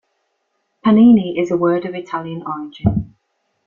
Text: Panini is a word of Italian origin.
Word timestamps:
Panini 0.83 1.39
is 1.39 1.51
a 1.51 1.57
word 1.57 1.85
of 1.85 1.93
Italian 1.93 2.41
origin. 2.41 3.13